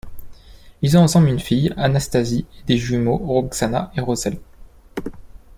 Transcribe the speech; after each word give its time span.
Ils 0.81 0.97
ont 0.97 1.01
ensemble 1.01 1.27
une 1.29 1.37
fille 1.39 1.71
Anastázie 1.77 2.47
et 2.59 2.63
des 2.65 2.75
jumeaux 2.77 3.17
Roxana 3.17 3.91
et 3.95 4.01
Rozálie. 4.01 4.39